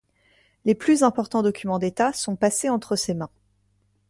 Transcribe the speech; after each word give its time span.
Les 0.65 0.73
plus 0.73 1.03
importants 1.03 1.43
documents 1.43 1.77
d'État 1.77 2.11
sont 2.11 2.35
passés 2.35 2.69
entre 2.71 2.95
ses 2.95 3.13
mains. 3.13 3.29